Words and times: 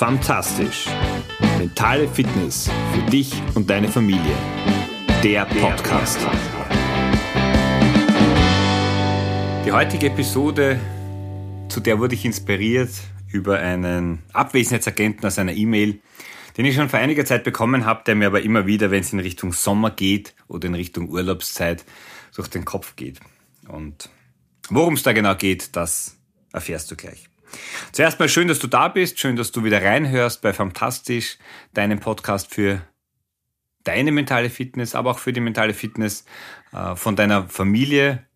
Fantastisch. 0.00 0.86
Mentale 1.58 2.08
Fitness 2.08 2.70
für 2.94 3.10
dich 3.10 3.34
und 3.54 3.68
deine 3.68 3.86
Familie. 3.86 4.34
Der 5.22 5.44
Podcast. 5.44 6.18
Die 9.66 9.70
heutige 9.70 10.06
Episode, 10.06 10.80
zu 11.68 11.80
der 11.80 11.98
wurde 11.98 12.14
ich 12.14 12.24
inspiriert 12.24 12.88
über 13.30 13.58
einen 13.58 14.22
Abwesenheitsagenten 14.32 15.26
aus 15.26 15.38
einer 15.38 15.52
E-Mail, 15.52 16.00
den 16.56 16.64
ich 16.64 16.76
schon 16.76 16.88
vor 16.88 16.98
einiger 16.98 17.26
Zeit 17.26 17.44
bekommen 17.44 17.84
habe, 17.84 18.02
der 18.06 18.14
mir 18.14 18.28
aber 18.28 18.40
immer 18.40 18.66
wieder, 18.66 18.90
wenn 18.90 19.00
es 19.00 19.12
in 19.12 19.20
Richtung 19.20 19.52
Sommer 19.52 19.90
geht 19.90 20.34
oder 20.48 20.68
in 20.68 20.74
Richtung 20.74 21.10
Urlaubszeit, 21.10 21.84
durch 22.34 22.48
den 22.48 22.64
Kopf 22.64 22.96
geht. 22.96 23.20
Und 23.68 24.08
worum 24.70 24.94
es 24.94 25.02
da 25.02 25.12
genau 25.12 25.34
geht, 25.34 25.76
das 25.76 26.16
erfährst 26.54 26.90
du 26.90 26.96
gleich. 26.96 27.29
Zuerst 27.92 28.18
mal 28.18 28.28
schön, 28.28 28.48
dass 28.48 28.58
du 28.58 28.66
da 28.66 28.88
bist, 28.88 29.18
schön, 29.18 29.36
dass 29.36 29.52
du 29.52 29.64
wieder 29.64 29.82
reinhörst 29.82 30.42
bei 30.42 30.52
Fantastisch, 30.52 31.38
deinem 31.74 32.00
Podcast 32.00 32.52
für 32.52 32.82
deine 33.84 34.12
mentale 34.12 34.50
Fitness, 34.50 34.94
aber 34.94 35.12
auch 35.12 35.18
für 35.18 35.32
die 35.32 35.40
mentale 35.40 35.74
Fitness 35.74 36.24
äh, 36.72 36.94
von 36.96 37.16
deiner 37.16 37.48
Familie. 37.48 38.26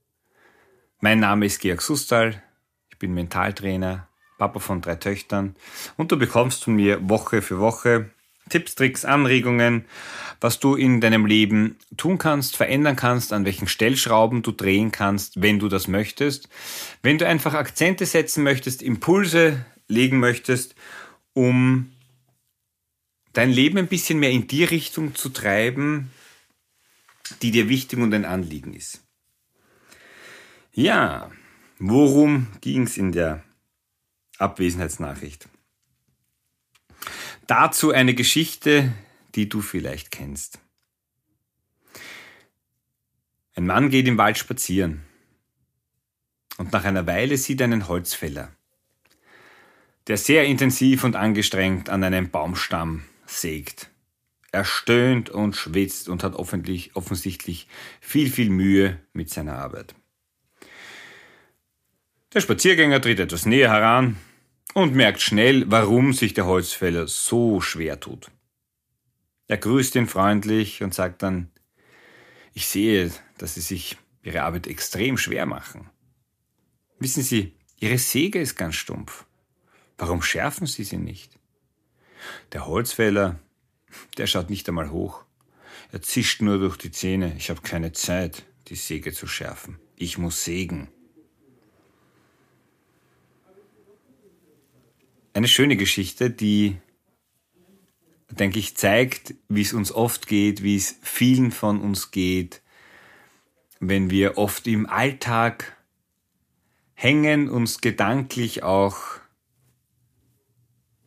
Mein 1.01 1.21
Name 1.21 1.47
ist 1.47 1.61
Georg 1.61 1.83
Sustal, 1.83 2.43
ich 2.91 2.99
bin 2.99 3.15
Mentaltrainer, 3.15 4.09
Papa 4.39 4.59
von 4.59 4.81
drei 4.81 4.97
Töchtern 4.97 5.55
und 5.97 6.11
du 6.11 6.19
bekommst 6.19 6.65
von 6.65 6.75
mir 6.75 7.09
Woche 7.09 7.43
für 7.43 7.59
Woche 7.59 8.11
Tipps, 8.49 8.75
Tricks, 8.75 9.05
Anregungen, 9.05 9.87
was 10.41 10.61
du 10.61 10.75
in 10.75 11.01
deinem 11.01 11.27
Leben 11.27 11.77
tun 11.97 12.19
kannst, 12.19 12.57
verändern 12.57 12.97
kannst, 12.97 13.33
an 13.33 13.45
welchen 13.45 13.69
Stellschrauben 13.69 14.43
du 14.43 14.53
drehen 14.53 14.93
kannst, 14.93 15.41
wenn 15.41 15.59
du 15.59 15.69
das 15.69 15.89
möchtest. 15.89 16.49
Wenn 17.03 17.19
du 17.19 17.27
einfach 17.27 17.55
Akzente 17.55 18.05
setzen 18.07 18.45
möchtest, 18.45 18.83
Impulse 18.83 19.65
legen 19.89 20.21
möchtest, 20.21 20.75
um 21.33 21.91
dein 23.33 23.51
Leben 23.51 23.79
ein 23.79 23.89
bisschen 23.89 24.19
mehr 24.19 24.31
in 24.31 24.47
die 24.47 24.65
Richtung 24.65 25.15
zu 25.15 25.29
treiben, 25.31 26.11
die 27.43 27.51
dir 27.51 27.69
wichtig 27.69 27.99
und 27.99 28.13
ein 28.15 28.25
Anliegen 28.25 28.75
ist. 28.75 29.03
Ja, 30.73 31.31
worum 31.79 32.49
ging 32.61 32.83
es 32.83 32.97
in 32.97 33.13
der 33.13 33.43
Abwesenheitsnachricht? 34.39 35.49
Dazu 37.47 37.91
eine 37.91 38.15
Geschichte, 38.15 38.93
die 39.35 39.49
du 39.49 39.61
vielleicht 39.61 40.11
kennst. 40.11 40.61
Ein 43.55 43.67
Mann 43.67 43.91
geht 43.91 44.09
im 44.09 44.19
Wald 44.19 44.39
spazieren 44.39 45.03
und 46.57 46.73
nach 46.73 46.85
einer 46.85 47.07
Weile 47.07 47.37
sieht 47.37 47.61
er 47.61 47.65
einen 47.65 47.87
Holzfäller, 47.87 48.51
der 50.07 50.17
sehr 50.17 50.47
intensiv 50.47 51.05
und 51.05 51.17
angestrengt 51.17 51.91
an 51.91 52.03
einem 52.03 52.31
Baumstamm 52.31 53.05
sägt. 53.27 53.91
Er 54.51 54.65
stöhnt 54.65 55.31
und 55.31 55.55
schwitzt 55.55 56.09
und 56.09 56.23
hat 56.23 56.35
offensichtlich 56.35 57.69
viel, 58.01 58.31
viel 58.31 58.51
Mühe 58.51 59.01
mit 59.13 59.31
seiner 59.31 59.59
Arbeit. 59.59 59.95
Der 62.33 62.41
Spaziergänger 62.41 63.01
tritt 63.01 63.21
etwas 63.21 63.47
näher 63.47 63.71
heran 63.71 64.17
und 64.75 64.95
merkt 64.95 65.23
schnell, 65.23 65.71
warum 65.71 66.13
sich 66.13 66.35
der 66.35 66.47
Holzfäller 66.47 67.07
so 67.07 67.61
schwer 67.61 68.01
tut. 68.01 68.31
Er 69.47 69.57
grüßt 69.57 69.95
ihn 69.95 70.09
freundlich 70.09 70.83
und 70.83 70.93
sagt 70.95 71.23
dann, 71.23 71.51
ich 72.53 72.67
sehe, 72.67 73.11
dass 73.39 73.55
Sie 73.55 73.61
sich 73.61 73.97
Ihre 74.23 74.43
Arbeit 74.43 74.67
extrem 74.67 75.17
schwer 75.17 75.47
machen. 75.47 75.91
Wissen 76.99 77.23
Sie, 77.23 77.53
Ihre 77.81 77.99
Säge 77.99 78.41
ist 78.41 78.57
ganz 78.57 78.77
stumpf. 78.77 79.25
Warum 79.99 80.23
schärfen 80.23 80.67
Sie 80.67 80.85
sie 80.85 80.97
nicht? 80.97 81.39
Der 82.53 82.67
Holzfäller, 82.67 83.39
der 84.17 84.27
schaut 84.27 84.51
nicht 84.51 84.69
einmal 84.69 84.91
hoch. 84.91 85.25
Er 85.93 86.03
zischt 86.03 86.41
nur 86.41 86.59
durch 86.59 86.77
die 86.77 86.91
Zähne. 86.91 87.35
Ich 87.37 87.51
habe 87.51 87.61
keine 87.61 87.93
Zeit, 87.93 88.45
die 88.69 88.77
Säge 88.77 89.13
zu 89.13 89.27
schärfen. 89.27 89.79
Ich 89.97 90.19
muss 90.19 90.45
sägen. 90.45 90.89
Eine 95.35 95.49
schöne 95.49 95.77
Geschichte, 95.77 96.31
die, 96.31 96.77
denke 98.31 98.59
ich, 98.59 98.77
zeigt, 98.77 99.35
wie 99.49 99.63
es 99.63 99.73
uns 99.73 99.93
oft 99.93 100.27
geht, 100.27 100.63
wie 100.63 100.77
es 100.77 100.97
vielen 101.03 101.51
von 101.51 101.81
uns 101.81 102.13
geht, 102.13 102.63
wenn 103.81 104.11
wir 104.11 104.39
oft 104.39 104.67
im 104.67 104.87
Alltag 104.87 105.77
hängen, 106.95 107.51
uns 107.51 107.81
gedanklich 107.81 108.63
auch 108.63 108.97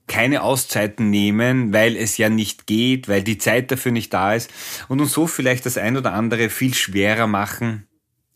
keine 0.08 0.42
Auszeiten 0.42 1.10
nehmen, 1.10 1.74
weil 1.74 1.96
es 1.96 2.18
ja 2.18 2.30
nicht 2.30 2.68
geht, 2.68 3.08
weil 3.08 3.24
die 3.24 3.38
Zeit 3.38 3.72
dafür 3.72 3.92
nicht 3.92 4.14
da 4.14 4.36
ist 4.36 4.52
und 4.88 5.02
uns 5.02 5.12
so 5.12 5.28
vielleicht 5.28 5.66
das 5.66 5.78
ein 5.78 5.98
oder 5.98 6.14
andere 6.14 6.50
viel 6.50 6.74
schwerer 6.74 7.28
machen, 7.28 7.88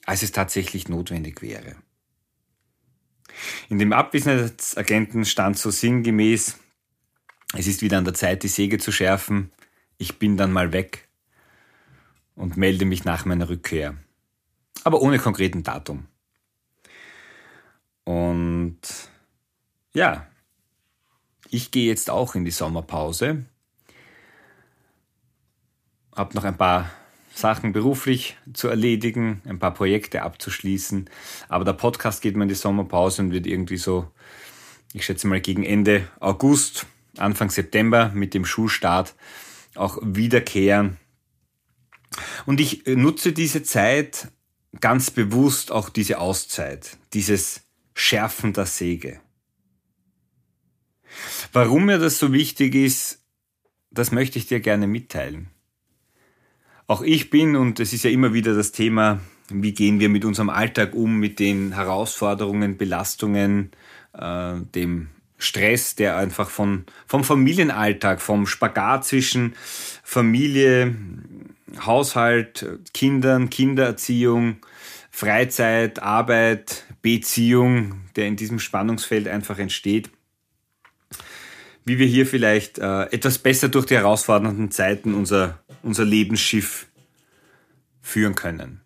als 0.06 0.23
es 0.23 0.31
tatsächlich 0.31 0.90
notwendig 0.90 1.41
wäre. 1.41 1.75
In 3.69 3.79
dem 3.79 3.94
Abwesenheitsagenten 3.94 5.25
stand 5.25 5.57
so 5.57 5.72
sinngemäß, 5.72 6.57
es 7.53 7.68
ist 7.68 7.81
wieder 7.81 7.97
an 7.97 8.06
der 8.06 8.13
Zeit, 8.13 8.44
die 8.44 8.47
Säge 8.47 8.78
zu 8.78 8.91
schärfen. 8.91 9.52
Ich 9.97 10.19
bin 10.19 10.38
dann 10.38 10.52
mal 10.52 10.72
weg 10.74 11.09
und 12.35 12.57
melde 12.57 12.85
mich 12.85 13.03
nach 13.03 13.25
meiner 13.25 13.50
Rückkehr. 13.50 13.96
Aber 14.84 15.02
ohne 15.02 15.19
konkreten 15.19 15.63
Datum. 15.63 16.07
Und 18.03 18.79
ja, 19.94 20.28
ich 21.50 21.72
gehe 21.72 21.88
jetzt 21.88 22.09
auch 22.09 22.35
in 22.35 22.46
die 22.46 22.52
Sommerpause. 22.52 23.46
Hab 26.16 26.34
noch 26.34 26.46
ein 26.46 26.58
paar 26.58 26.90
Sachen 27.34 27.74
beruflich 27.74 28.38
zu 28.53 28.68
erledigen, 28.68 29.42
ein 29.46 29.59
paar 29.59 29.74
Projekte 29.74 30.24
abzuschließen. 30.24 31.09
Aber 31.50 31.66
der 31.66 31.74
Podcast 31.74 32.22
geht 32.22 32.36
mir 32.36 32.44
in 32.44 32.50
die 32.50 32.56
Sommerpause 32.56 33.22
und 33.22 33.31
wird 33.31 33.47
irgendwie 33.47 33.78
so, 33.78 34.09
ich 34.94 35.06
schätze 35.06 35.28
mal 35.28 35.41
gegen 35.41 35.64
Ende 35.64 36.08
August, 36.20 36.86
Anfang 37.18 37.50
September 37.50 38.12
mit 38.14 38.34
dem 38.34 38.46
Schulstart 38.46 39.16
auch 39.75 39.97
wiederkehren. 40.02 40.97
Und 42.46 42.59
ich 42.59 42.86
nutze 42.86 43.31
diese 43.31 43.64
Zeit 43.64 44.30
ganz 44.80 45.12
bewusst 45.12 45.72
auch 45.72 45.90
diese 45.90 46.20
Auszeit, 46.20 46.97
dieses 47.14 47.62
Schärfen 47.94 48.53
der 48.53 48.66
Säge. 48.66 49.20
Warum 51.52 51.86
mir 51.86 51.97
das 51.97 52.20
so 52.20 52.31
wichtig 52.31 52.75
ist, 52.75 53.20
das 53.91 54.12
möchte 54.12 54.40
ich 54.40 54.47
dir 54.47 54.62
gerne 54.62 54.88
mitteilen. 54.88 55.50
Auch 56.88 57.02
ich 57.02 57.30
bin, 57.30 57.56
und 57.56 57.80
es 57.80 57.94
ist 57.94 58.03
ja 58.03 58.09
immer 58.09 58.34
wieder 58.34 58.56
das 58.56 58.72
Thema, 58.72 59.19
wie 59.50 59.74
gehen 59.74 60.00
wir 60.00 60.09
mit 60.09 60.25
unserem 60.25 60.50
Alltag 60.50 60.94
um, 60.94 61.19
mit 61.19 61.40
den 61.40 61.74
Herausforderungen, 61.74 62.78
Belastungen, 62.78 63.72
äh, 64.14 64.56
dem 64.75 65.09
Stress, 65.38 65.96
der 65.96 66.18
einfach 66.18 66.50
von, 66.50 66.86
vom 67.08 67.24
Familienalltag, 67.24 68.22
vom 68.22 68.46
Spagat 68.46 69.06
zwischen 69.06 69.56
Familie, 70.03 70.96
Haushalt, 71.86 72.66
Kindern, 72.94 73.50
Kindererziehung, 73.50 74.58
Freizeit, 75.09 76.02
Arbeit, 76.02 76.86
Beziehung, 77.02 78.02
der 78.16 78.28
in 78.28 78.36
diesem 78.36 78.59
Spannungsfeld 78.59 79.28
einfach 79.28 79.58
entsteht, 79.58 80.09
wie 81.86 81.97
wir 81.97 82.06
hier 82.06 82.28
vielleicht 82.28 82.78
äh, 82.78 83.03
etwas 83.06 83.40
besser 83.40 83.70
durch 83.70 83.88
die 83.88 83.96
herausfordernden 83.96 84.70
Zeiten 84.70 85.16
unser 85.16 85.59
unser 85.84 86.06
Lebensschiff 86.06 86.88
führen 88.02 88.36
können. 88.36 88.81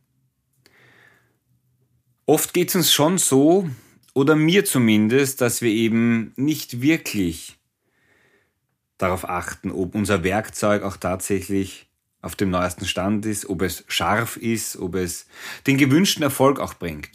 Oft 2.25 2.53
geht 2.53 2.69
es 2.69 2.75
uns 2.75 2.93
schon 2.93 3.17
so, 3.17 3.69
oder 4.13 4.35
mir 4.35 4.65
zumindest, 4.65 5.41
dass 5.41 5.61
wir 5.61 5.69
eben 5.69 6.33
nicht 6.37 6.81
wirklich 6.81 7.57
darauf 8.97 9.27
achten, 9.27 9.71
ob 9.71 9.93
unser 9.93 10.23
Werkzeug 10.23 10.83
auch 10.83 10.97
tatsächlich 10.97 11.87
auf 12.21 12.35
dem 12.35 12.49
neuesten 12.49 12.85
Stand 12.87 13.25
ist, 13.25 13.47
ob 13.47 13.61
es 13.61 13.83
scharf 13.87 14.37
ist, 14.37 14.77
ob 14.77 14.95
es 14.95 15.27
den 15.67 15.77
gewünschten 15.77 16.23
Erfolg 16.23 16.59
auch 16.59 16.73
bringt. 16.73 17.09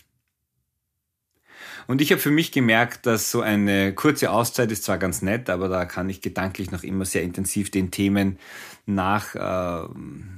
Und 1.90 2.00
ich 2.00 2.12
habe 2.12 2.20
für 2.20 2.30
mich 2.30 2.52
gemerkt, 2.52 3.04
dass 3.06 3.32
so 3.32 3.40
eine 3.40 3.92
kurze 3.92 4.30
Auszeit 4.30 4.70
ist 4.70 4.84
zwar 4.84 4.96
ganz 4.96 5.22
nett, 5.22 5.50
aber 5.50 5.68
da 5.68 5.86
kann 5.86 6.08
ich 6.08 6.20
gedanklich 6.20 6.70
noch 6.70 6.84
immer 6.84 7.04
sehr 7.04 7.24
intensiv 7.24 7.72
den 7.72 7.90
Themen 7.90 8.38
nachfolgen 8.86 10.30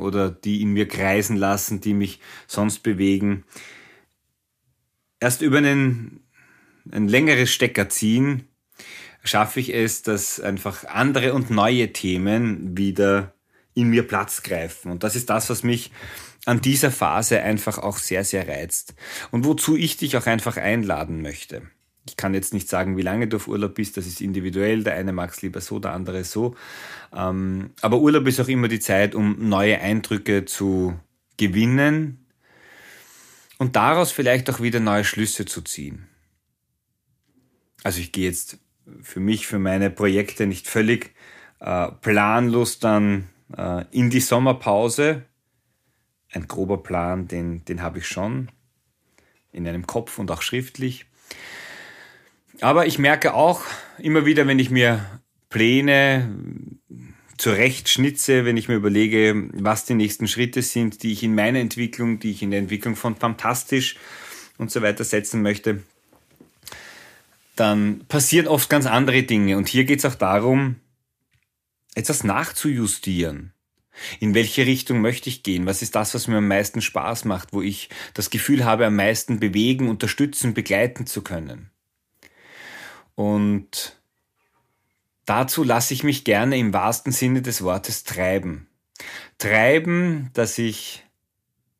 äh, 0.00 0.02
oder 0.02 0.28
die 0.28 0.60
in 0.60 0.72
mir 0.72 0.88
kreisen 0.88 1.36
lassen, 1.36 1.80
die 1.80 1.94
mich 1.94 2.18
sonst 2.48 2.80
bewegen. 2.80 3.44
Erst 5.20 5.40
über 5.40 5.58
einen, 5.58 6.18
ein 6.90 7.06
längeres 7.06 7.52
Stecker 7.52 7.88
ziehen 7.88 8.48
schaffe 9.22 9.60
ich 9.60 9.72
es, 9.72 10.02
dass 10.02 10.40
einfach 10.40 10.84
andere 10.86 11.32
und 11.32 11.50
neue 11.50 11.92
Themen 11.92 12.76
wieder 12.76 13.34
in 13.74 13.88
mir 13.90 14.02
Platz 14.02 14.42
greifen. 14.42 14.90
Und 14.90 15.04
das 15.04 15.14
ist 15.14 15.30
das, 15.30 15.48
was 15.48 15.62
mich 15.62 15.92
an 16.48 16.62
dieser 16.62 16.90
Phase 16.90 17.42
einfach 17.42 17.76
auch 17.76 17.98
sehr, 17.98 18.24
sehr 18.24 18.48
reizt 18.48 18.94
und 19.30 19.44
wozu 19.44 19.76
ich 19.76 19.98
dich 19.98 20.16
auch 20.16 20.24
einfach 20.24 20.56
einladen 20.56 21.20
möchte. 21.20 21.60
Ich 22.08 22.16
kann 22.16 22.32
jetzt 22.32 22.54
nicht 22.54 22.70
sagen, 22.70 22.96
wie 22.96 23.02
lange 23.02 23.28
du 23.28 23.36
auf 23.36 23.48
Urlaub 23.48 23.74
bist, 23.74 23.98
das 23.98 24.06
ist 24.06 24.22
individuell. 24.22 24.82
Der 24.82 24.94
eine 24.94 25.12
mag 25.12 25.30
es 25.30 25.42
lieber 25.42 25.60
so, 25.60 25.78
der 25.78 25.92
andere 25.92 26.24
so. 26.24 26.56
Ähm, 27.14 27.72
aber 27.82 27.98
Urlaub 27.98 28.26
ist 28.26 28.40
auch 28.40 28.48
immer 28.48 28.68
die 28.68 28.80
Zeit, 28.80 29.14
um 29.14 29.50
neue 29.50 29.78
Eindrücke 29.78 30.46
zu 30.46 30.98
gewinnen 31.36 32.26
und 33.58 33.76
daraus 33.76 34.10
vielleicht 34.10 34.48
auch 34.48 34.62
wieder 34.62 34.80
neue 34.80 35.04
Schlüsse 35.04 35.44
zu 35.44 35.60
ziehen. 35.60 36.08
Also 37.84 38.00
ich 38.00 38.10
gehe 38.10 38.24
jetzt 38.24 38.56
für 39.02 39.20
mich, 39.20 39.46
für 39.46 39.58
meine 39.58 39.90
Projekte 39.90 40.46
nicht 40.46 40.66
völlig 40.66 41.14
äh, 41.60 41.88
planlos 42.00 42.78
dann 42.78 43.28
äh, 43.54 43.84
in 43.90 44.08
die 44.08 44.20
Sommerpause. 44.20 45.24
Ein 46.32 46.46
grober 46.46 46.82
Plan, 46.82 47.28
den, 47.28 47.64
den 47.64 47.82
habe 47.82 47.98
ich 47.98 48.06
schon 48.06 48.50
in 49.52 49.66
einem 49.66 49.86
Kopf 49.86 50.18
und 50.18 50.30
auch 50.30 50.42
schriftlich. 50.42 51.06
Aber 52.60 52.86
ich 52.86 52.98
merke 52.98 53.34
auch 53.34 53.62
immer 53.98 54.26
wieder, 54.26 54.46
wenn 54.46 54.58
ich 54.58 54.70
mir 54.70 55.04
Pläne 55.48 56.30
zurechtschnitze, 57.38 58.44
wenn 58.44 58.56
ich 58.56 58.68
mir 58.68 58.74
überlege, 58.74 59.48
was 59.54 59.84
die 59.84 59.94
nächsten 59.94 60.26
Schritte 60.26 60.62
sind, 60.62 61.02
die 61.02 61.12
ich 61.12 61.22
in 61.22 61.34
meiner 61.34 61.60
Entwicklung, 61.60 62.18
die 62.18 62.32
ich 62.32 62.42
in 62.42 62.50
der 62.50 62.58
Entwicklung 62.58 62.96
von 62.96 63.16
Fantastisch 63.16 63.96
und 64.58 64.70
so 64.70 64.82
weiter 64.82 65.04
setzen 65.04 65.40
möchte, 65.40 65.82
dann 67.54 68.04
passieren 68.08 68.48
oft 68.48 68.68
ganz 68.68 68.86
andere 68.86 69.22
Dinge. 69.22 69.56
Und 69.56 69.68
hier 69.68 69.84
geht 69.84 70.00
es 70.00 70.04
auch 70.04 70.16
darum, 70.16 70.76
etwas 71.94 72.24
nachzujustieren. 72.24 73.52
In 74.20 74.34
welche 74.34 74.66
Richtung 74.66 75.00
möchte 75.00 75.28
ich 75.28 75.42
gehen? 75.42 75.66
Was 75.66 75.82
ist 75.82 75.94
das, 75.94 76.14
was 76.14 76.28
mir 76.28 76.38
am 76.38 76.48
meisten 76.48 76.80
Spaß 76.80 77.24
macht, 77.24 77.52
wo 77.52 77.62
ich 77.62 77.88
das 78.14 78.30
Gefühl 78.30 78.64
habe, 78.64 78.86
am 78.86 78.96
meisten 78.96 79.40
bewegen, 79.40 79.88
unterstützen, 79.88 80.54
begleiten 80.54 81.06
zu 81.06 81.22
können? 81.22 81.70
Und 83.14 84.00
dazu 85.24 85.64
lasse 85.64 85.94
ich 85.94 86.04
mich 86.04 86.24
gerne 86.24 86.56
im 86.56 86.72
wahrsten 86.72 87.12
Sinne 87.12 87.42
des 87.42 87.62
Wortes 87.62 88.04
treiben. 88.04 88.68
Treiben, 89.38 90.30
dass 90.34 90.58
ich 90.58 91.04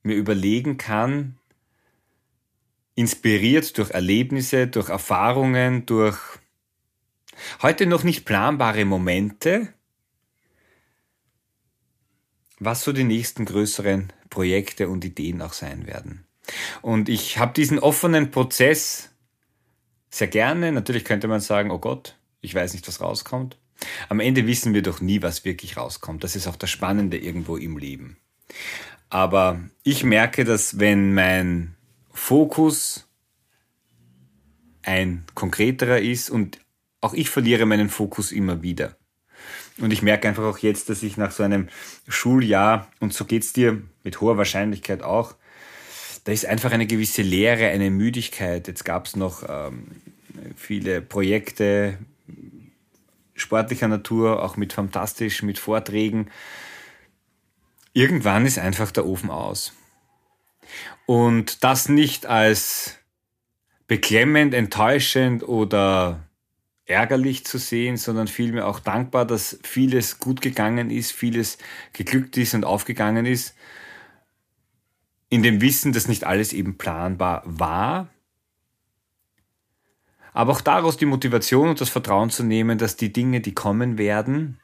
mir 0.03 0.15
überlegen 0.15 0.79
kann, 0.79 1.39
inspiriert 2.95 3.79
durch 3.79 3.91
Erlebnisse, 3.91 4.67
durch 4.67 4.89
Erfahrungen, 4.89 5.87
durch 5.87 6.19
heute 7.63 7.87
noch 7.87 8.03
nicht 8.03 8.25
planbare 8.25 8.85
Momente, 8.85 9.73
was 12.59 12.83
so 12.83 12.93
die 12.93 13.05
nächsten 13.05 13.45
größeren 13.45 14.13
Projekte 14.31 14.89
und 14.89 15.05
Ideen 15.05 15.43
auch 15.43 15.53
sein 15.53 15.87
werden. 15.87 16.25
Und 16.83 17.09
ich 17.09 17.39
habe 17.39 17.53
diesen 17.53 17.79
offenen 17.79 18.31
Prozess 18.31 19.11
sehr 20.11 20.29
gerne. 20.29 20.73
Natürlich 20.73 21.05
könnte 21.05 21.29
man 21.29 21.41
sagen, 21.41 21.71
oh 21.71 21.79
Gott, 21.79 22.17
ich 22.41 22.55
weiß 22.55 22.73
nicht, 22.73 22.89
was 22.89 23.01
rauskommt. 23.01 23.59
Am 24.09 24.21
Ende 24.21 24.47
wissen 24.47 24.75
wir 24.75 24.83
doch 24.83 25.01
nie, 25.01 25.23
was 25.23 25.45
wirklich 25.45 25.77
rauskommt. 25.77 26.25
Das 26.25 26.37
ist 26.37 26.47
auch 26.47 26.57
das 26.57 26.71
Spannende 26.71 27.19
irgendwo 27.19 27.57
im 27.57 27.79
Leben. 27.79 28.17
Aber 29.11 29.61
ich 29.83 30.05
merke, 30.05 30.45
dass 30.45 30.79
wenn 30.79 31.15
mein 31.15 31.77
Fokus 32.11 33.07
ein 34.83 35.25
konkreterer 35.35 36.01
ist 36.01 36.31
und 36.31 36.59
auch 37.01 37.15
ich 37.15 37.31
verliere 37.31 37.67
meinen 37.67 37.89
Fokus 37.89 38.33
immer 38.33 38.63
wieder. 38.63 38.97
Und 39.81 39.93
ich 39.93 40.03
merke 40.03 40.29
einfach 40.29 40.45
auch 40.45 40.59
jetzt, 40.59 40.89
dass 40.89 41.03
ich 41.03 41.17
nach 41.17 41.31
so 41.31 41.43
einem 41.43 41.69
Schuljahr, 42.09 42.89
und 43.01 43.13
so 43.15 43.25
geht's 43.25 43.53
dir 43.53 43.83
mit 44.03 44.21
hoher 44.21 44.37
Wahrscheinlichkeit 44.37 45.03
auch, 45.03 45.35
da 46.25 46.33
ist 46.33 46.47
einfach 46.47 46.73
eine 46.73 46.87
gewisse 46.87 47.23
Leere, 47.23 47.69
eine 47.69 47.91
Müdigkeit. 47.91 48.69
Jetzt 48.69 48.85
gab's 48.85 49.17
noch 49.17 49.45
ähm, 49.49 49.87
viele 50.57 51.01
Projekte 51.01 51.99
sportlicher 53.35 53.89
Natur, 53.89 54.43
auch 54.43 54.57
mit 54.57 54.73
fantastisch, 54.73 55.43
mit 55.43 55.59
Vorträgen. 55.59 56.31
Irgendwann 57.93 58.47
ist 58.47 58.59
einfach 58.59 58.91
der 58.91 59.07
Ofen 59.07 59.31
aus. 59.31 59.73
Und 61.07 61.65
das 61.65 61.89
nicht 61.89 62.27
als 62.27 62.99
beklemmend, 63.87 64.55
enttäuschend 64.55 65.43
oder 65.43 66.28
ärgerlich 66.89 67.45
zu 67.45 67.59
sehen, 67.59 67.99
sondern 67.99 68.29
vielmehr 68.29 68.67
auch 68.67 68.81
dankbar, 68.81 69.27
dass 69.27 69.59
vieles 69.63 70.19
gut 70.19 70.41
gegangen 70.41 70.91
ist, 70.91 71.13
vieles 71.13 71.59
geglückt 71.93 72.37
ist 72.39 72.55
und 72.55 72.65
aufgegangen 72.65 73.27
ist. 73.27 73.55
In 75.29 75.43
dem 75.43 75.61
Wissen, 75.61 75.93
dass 75.93 76.09
nicht 76.09 76.25
alles 76.25 76.55
eben 76.55 76.79
planbar 76.79 77.43
war. 77.45 78.09
Aber 80.33 80.53
auch 80.53 80.63
daraus 80.63 80.97
die 80.97 81.05
Motivation 81.05 81.69
und 81.69 81.81
das 81.81 81.91
Vertrauen 81.91 82.31
zu 82.31 82.43
nehmen, 82.43 82.79
dass 82.79 82.97
die 82.97 83.13
Dinge, 83.13 83.43
die 83.43 83.53
kommen 83.53 83.99
werden, 83.99 84.59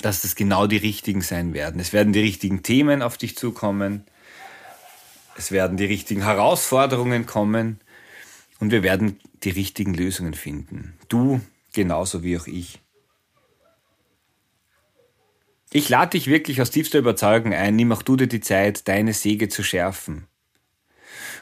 dass 0.00 0.22
das 0.22 0.36
genau 0.36 0.68
die 0.68 0.76
richtigen 0.76 1.20
sein 1.20 1.52
werden. 1.52 1.80
Es 1.80 1.92
werden 1.92 2.12
die 2.12 2.20
richtigen 2.20 2.62
Themen 2.62 3.02
auf 3.02 3.18
dich 3.18 3.36
zukommen. 3.36 4.04
Es 5.36 5.50
werden 5.50 5.76
die 5.76 5.86
richtigen 5.86 6.22
Herausforderungen 6.22 7.26
kommen. 7.26 7.80
Und 8.64 8.70
wir 8.70 8.82
werden 8.82 9.20
die 9.42 9.50
richtigen 9.50 9.92
Lösungen 9.92 10.32
finden. 10.32 10.94
Du 11.10 11.42
genauso 11.74 12.22
wie 12.22 12.38
auch 12.38 12.46
ich. 12.46 12.80
Ich 15.70 15.90
lade 15.90 16.12
dich 16.12 16.28
wirklich 16.28 16.62
aus 16.62 16.70
tiefster 16.70 16.98
Überzeugung 16.98 17.52
ein, 17.52 17.76
nimm 17.76 17.92
auch 17.92 18.00
du 18.00 18.16
dir 18.16 18.26
die 18.26 18.40
Zeit, 18.40 18.88
deine 18.88 19.12
Säge 19.12 19.50
zu 19.50 19.62
schärfen. 19.62 20.28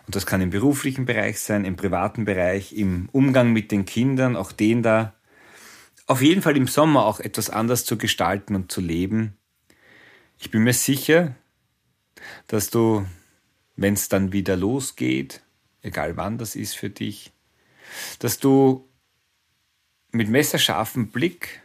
Und 0.04 0.16
das 0.16 0.26
kann 0.26 0.40
im 0.40 0.50
beruflichen 0.50 1.04
Bereich 1.04 1.38
sein, 1.38 1.64
im 1.64 1.76
privaten 1.76 2.24
Bereich, 2.24 2.72
im 2.72 3.08
Umgang 3.12 3.52
mit 3.52 3.70
den 3.70 3.84
Kindern, 3.84 4.34
auch 4.34 4.50
den 4.50 4.82
da. 4.82 5.14
Auf 6.08 6.22
jeden 6.22 6.42
Fall 6.42 6.56
im 6.56 6.66
Sommer 6.66 7.06
auch 7.06 7.20
etwas 7.20 7.50
anders 7.50 7.84
zu 7.84 7.98
gestalten 7.98 8.56
und 8.56 8.72
zu 8.72 8.80
leben. 8.80 9.36
Ich 10.40 10.50
bin 10.50 10.64
mir 10.64 10.74
sicher, 10.74 11.36
dass 12.48 12.70
du, 12.70 13.06
wenn 13.76 13.94
es 13.94 14.08
dann 14.08 14.32
wieder 14.32 14.56
losgeht, 14.56 15.40
egal 15.82 16.16
wann 16.16 16.38
das 16.38 16.56
ist 16.56 16.76
für 16.76 16.90
dich, 16.90 17.32
dass 18.18 18.38
du 18.38 18.88
mit 20.10 20.28
messerscharfem 20.28 21.08
Blick, 21.08 21.60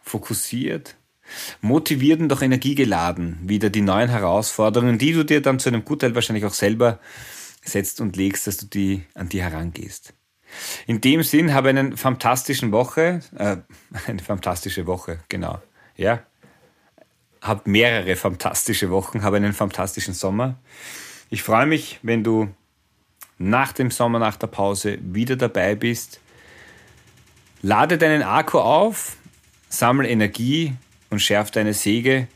fokussiert, 0.00 0.96
motiviert 1.60 2.20
und 2.20 2.32
auch 2.32 2.42
energiegeladen 2.42 3.38
wieder 3.48 3.70
die 3.70 3.80
neuen 3.80 4.10
Herausforderungen, 4.10 4.98
die 4.98 5.12
du 5.12 5.24
dir 5.24 5.40
dann 5.40 5.58
zu 5.58 5.68
einem 5.68 5.84
Gutteil 5.84 6.14
wahrscheinlich 6.14 6.44
auch 6.44 6.52
selber 6.52 7.00
setzt 7.64 8.00
und 8.00 8.16
legst, 8.16 8.46
dass 8.46 8.58
du 8.58 8.66
die 8.66 9.04
an 9.14 9.28
die 9.28 9.42
herangehst. 9.42 10.14
In 10.86 11.00
dem 11.00 11.22
Sinn 11.22 11.52
habe 11.52 11.70
einen 11.70 11.96
fantastischen 11.96 12.70
Woche, 12.70 13.20
äh, 13.36 13.56
eine 14.06 14.22
fantastische 14.22 14.86
Woche, 14.86 15.20
genau, 15.28 15.60
ja. 15.96 16.22
Hab 17.40 17.66
mehrere 17.66 18.16
fantastische 18.16 18.90
Wochen, 18.90 19.22
habe 19.22 19.36
einen 19.36 19.52
fantastischen 19.52 20.14
Sommer. 20.14 20.58
Ich 21.28 21.42
freue 21.42 21.66
mich, 21.66 21.98
wenn 22.02 22.24
du 22.24 22.48
nach 23.38 23.72
dem 23.72 23.90
Sommer, 23.90 24.18
nach 24.18 24.36
der 24.36 24.46
Pause 24.46 24.98
wieder 25.00 25.36
dabei 25.36 25.74
bist. 25.74 26.20
Lade 27.62 27.98
deinen 27.98 28.22
Akku 28.22 28.58
auf, 28.58 29.16
sammle 29.68 30.08
Energie 30.08 30.74
und 31.10 31.20
schärf 31.20 31.50
deine 31.50 31.74
Säge. 31.74 32.28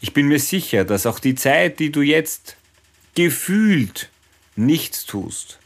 Ich 0.00 0.12
bin 0.12 0.28
mir 0.28 0.40
sicher, 0.40 0.84
dass 0.84 1.06
auch 1.06 1.18
die 1.18 1.34
Zeit, 1.34 1.78
die 1.78 1.92
du 1.92 2.02
jetzt 2.02 2.56
gefühlt 3.14 4.10
nichts 4.56 5.06
tust, 5.06 5.58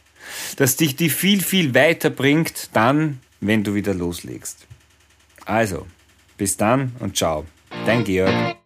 dass 0.57 0.75
dich 0.75 0.95
die 0.95 1.09
viel, 1.09 1.41
viel 1.41 1.73
weiter 1.73 2.09
bringt, 2.09 2.69
dann, 2.73 3.19
wenn 3.39 3.63
du 3.63 3.73
wieder 3.73 3.93
loslegst. 3.93 4.67
Also, 5.45 5.87
bis 6.37 6.57
dann 6.57 6.95
und 6.99 7.17
ciao. 7.17 7.45
Dein 7.85 8.03
Georg. 8.03 8.56